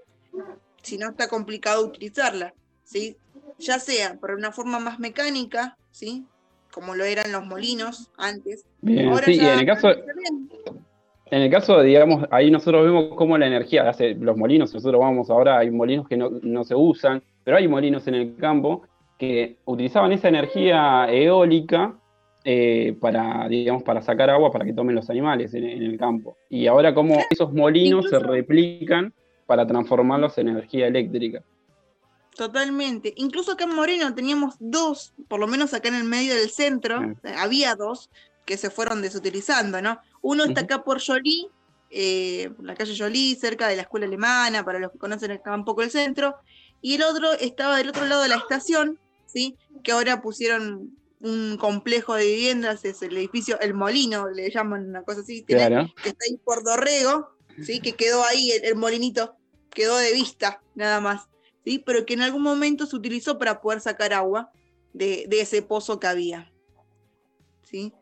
[0.82, 2.54] si no está complicado utilizarla,
[2.84, 3.16] ¿sí?
[3.58, 6.24] Ya sea por una forma más mecánica, ¿sí?
[6.72, 8.64] Como lo eran los molinos antes.
[8.80, 13.36] Bien, Ahora sí, y en el caso, en el caso, digamos, ahí nosotros vemos cómo
[13.36, 17.22] la energía, hace los molinos, nosotros vamos ahora, hay molinos que no, no se usan,
[17.44, 18.86] pero hay molinos en el campo
[19.18, 21.94] que utilizaban esa energía eólica
[22.44, 26.36] eh, para, digamos, para sacar agua para que tomen los animales en, en el campo.
[26.48, 29.12] Y ahora como esos molinos se replican
[29.46, 31.42] para transformarlos en energía eléctrica.
[32.36, 33.12] Totalmente.
[33.16, 37.02] Incluso acá en Moreno teníamos dos, por lo menos acá en el medio del centro,
[37.02, 38.10] eh, había dos
[38.46, 39.98] que se fueron desutilizando, ¿no?
[40.22, 41.48] Uno está acá por Jolie,
[41.90, 45.52] eh, por la calle Jolie, cerca de la escuela alemana, para los que conocen acá
[45.54, 46.36] un poco el centro,
[46.80, 48.98] y el otro estaba del otro lado de la estación,
[49.28, 49.56] ¿sí?
[49.84, 55.02] Que ahora pusieron un complejo de viviendas, es el edificio El Molino, le llaman una
[55.02, 55.92] cosa así, Claro.
[56.02, 57.80] que está ahí por Dorrego, ¿sí?
[57.80, 59.36] que quedó ahí el, el molinito,
[59.70, 61.28] quedó de vista nada más,
[61.64, 61.82] ¿sí?
[61.84, 64.50] pero que en algún momento se utilizó para poder sacar agua
[64.92, 66.52] de, de ese pozo que había.
[67.64, 67.92] ¿sí?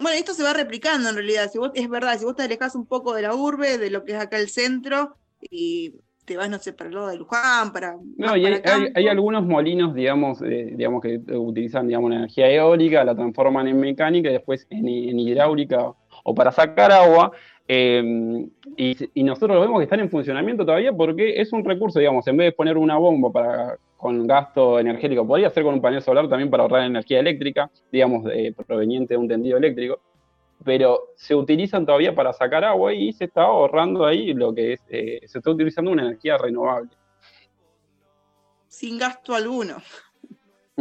[0.00, 2.74] Bueno, esto se va replicando en realidad, si vos, es verdad, si vos te alejás
[2.74, 5.94] un poco de la urbe, de lo que es acá el centro, y
[6.30, 7.96] te vas, no sé, para el lado de Luján, para...
[8.16, 13.16] No, y hay, algunos molinos, digamos, eh, digamos que utilizan, digamos, la energía eólica, la
[13.16, 17.32] transforman en mecánica y después en, en hidráulica o para sacar agua.
[17.66, 21.98] eh, y, y nosotros lo vemos que están en funcionamiento todavía porque es un recurso,
[21.98, 25.82] digamos, en vez de poner una bomba para, con gasto energético, podría ser con un
[25.82, 29.98] panel solar también para ahorrar energía eléctrica, digamos, eh, proveniente de un tendido eléctrico.
[30.64, 34.80] Pero se utilizan todavía para sacar agua y se está ahorrando ahí lo que es,
[34.90, 36.90] eh, se está utilizando una energía renovable.
[38.68, 39.76] Sin gasto alguno.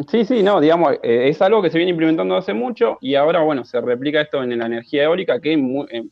[0.07, 3.41] Sí, sí, no, digamos, eh, es algo que se viene implementando hace mucho y ahora,
[3.41, 6.11] bueno, se replica esto en la energía eólica que en-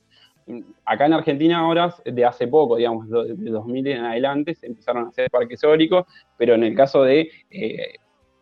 [0.86, 5.10] acá en Argentina ahora, de hace poco, digamos, de 2000 en adelante, se empezaron a
[5.10, 6.06] hacer parques eólicos,
[6.38, 7.96] pero en el caso de, eh,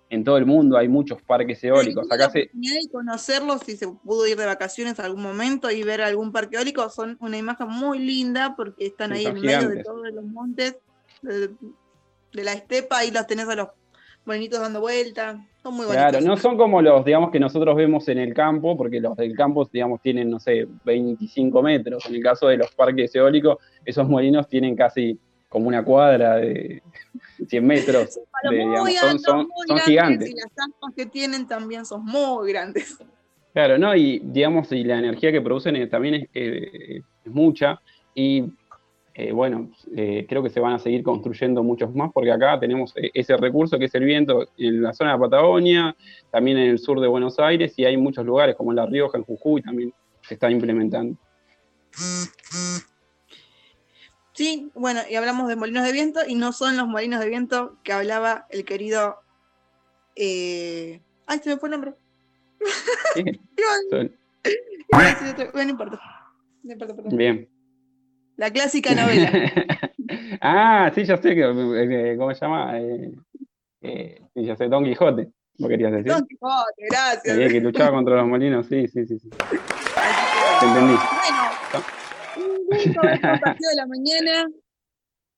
[0.09, 2.09] en todo el mundo hay muchos parques eólicos.
[2.11, 2.49] Acá se,
[2.91, 6.89] conocerlos si se pudo ir de vacaciones algún momento y ver algún parque eólico.
[6.89, 10.77] Son una imagen muy linda porque están Sí, ahí en medio de todos los montes
[11.21, 11.49] de,
[12.33, 13.69] de la estepa y los tenés a los
[14.25, 15.45] bolinitos dando vuelta.
[15.61, 16.09] Son muy bonitos.
[16.09, 19.35] Claro, no son como los, digamos, que nosotros vemos en el campo, porque los del
[19.35, 22.05] campo, digamos, tienen, no sé, 25 metros.
[22.05, 26.81] En el caso de los parques eólicos, esos molinos tienen casi como una cuadra de
[27.47, 28.19] 100 metros.
[28.47, 30.29] Son digamos, altos, gigantes.
[30.29, 32.97] Y las aspas que tienen también son muy grandes.
[33.53, 33.95] Claro, ¿no?
[33.95, 37.81] Y digamos, y la energía que producen eh, también es, eh, es mucha.
[38.13, 38.43] Y
[39.17, 42.93] eh, bueno, eh, creo que se van a seguir construyendo muchos más, porque acá tenemos
[42.95, 45.95] ese recurso que es el viento en la zona de Patagonia,
[46.31, 49.17] también en el sur de Buenos Aires, y hay muchos lugares como en La Rioja,
[49.17, 51.17] en Jujuy, también se están implementando.
[54.35, 57.77] Sí, bueno, y hablamos de molinos de viento y no son los molinos de viento
[57.83, 59.21] que hablaba el querido.
[60.15, 61.93] eh, Ay, se me fue el nombre.
[63.15, 63.23] Sí,
[63.89, 64.11] son-
[64.91, 65.17] Bueno,
[65.53, 65.99] no importa.
[66.63, 67.17] No importa, perdón.
[67.17, 67.49] bien.
[68.35, 69.31] La clásica novela.
[70.41, 72.77] ah, sí, ya sé, que, eh, ¿cómo se llama?
[72.77, 73.11] Eh,
[73.81, 76.11] eh, sí, ya sé, Don Quijote, ¿vos querías decir?
[76.11, 77.37] Don Quijote, gracias.
[77.51, 79.17] Que luchaba contra los molinos, sí, sí, sí.
[80.59, 80.93] Te entendí.
[80.93, 81.85] bueno,
[83.41, 84.47] partido de la mañana.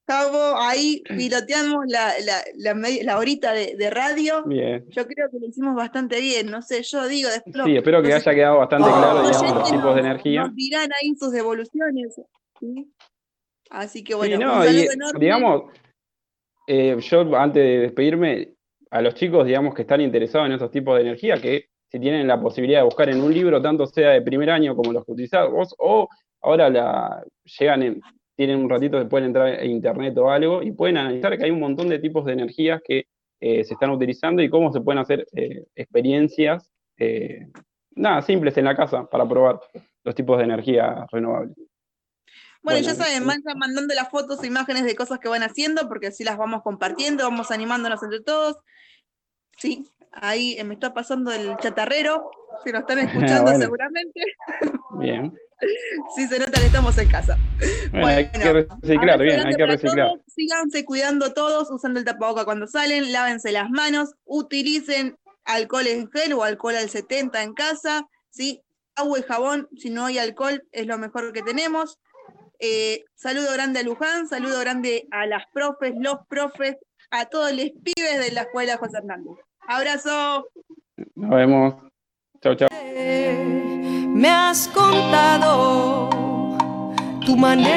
[0.06, 2.14] Cabo, ahí piloteamos la,
[2.56, 4.42] la, la, horita de, de radio.
[4.46, 4.82] Bien.
[4.88, 7.66] Yo creo que lo hicimos bastante bien, no sé, yo digo después.
[7.66, 10.44] Sí, espero que haya quedado bastante claro, digamos, los tipos de energía.
[10.44, 12.18] Nos dirán ahí sus devoluciones.
[12.58, 12.90] ¿sí?
[13.68, 15.20] Así que bueno, Sí, no, saludo y, enorme.
[15.20, 15.62] digamos,
[16.66, 18.54] eh, yo antes de despedirme,
[18.90, 22.26] a los chicos, digamos, que están interesados en esos tipos de energía, que si tienen
[22.26, 25.12] la posibilidad de buscar en un libro, tanto sea de primer año como los que
[25.12, 26.08] utilizás vos, o
[26.42, 27.24] ahora la,
[27.58, 28.00] llegan en-
[28.36, 31.50] tienen un ratito que pueden entrar a internet o algo, y pueden analizar que hay
[31.50, 33.06] un montón de tipos de energías que
[33.40, 37.48] eh, se están utilizando y cómo se pueden hacer eh, experiencias, eh,
[37.96, 39.60] nada, simples en la casa para probar
[40.04, 41.52] los tipos de energía renovable.
[41.56, 41.66] Bueno,
[42.62, 46.08] Bueno, ya saben, vayan mandando las fotos e imágenes de cosas que van haciendo, porque
[46.08, 48.58] así las vamos compartiendo, vamos animándonos entre todos.
[49.56, 52.30] Sí, ahí me está pasando el chatarrero,
[52.64, 53.58] si nos están escuchando Bueno.
[53.58, 54.20] seguramente,
[54.98, 55.32] Bien.
[56.16, 57.36] sí, se notan, estamos en casa.
[57.90, 60.10] Bueno, bueno hay que reciclar, bien, hay que reciclar.
[60.26, 66.34] Síganse cuidando todos, usando el tapaboca cuando salen, lávense las manos, utilicen alcohol en gel
[66.34, 68.62] o alcohol al 70 en casa, ¿sí?
[68.98, 71.98] agua y jabón, si no hay alcohol, es lo mejor que tenemos.
[72.58, 76.76] Eh, saludo grande a Luján, saludo grande a las profes, los profes,
[77.10, 79.34] a todos los pibes de la escuela José Hernández.
[79.60, 80.48] Abrazo.
[81.14, 81.74] Nos vemos.
[82.42, 82.68] Chao, chao.
[82.72, 86.08] Eh, me has contado
[87.24, 87.70] tu manera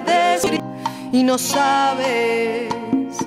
[0.00, 0.64] de escribir
[1.12, 2.77] y no sabes